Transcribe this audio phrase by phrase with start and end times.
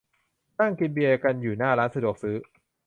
[0.59, 2.37] นั่งกินเบียร์กันอยู่หน้าร้านสะดวกซื้อ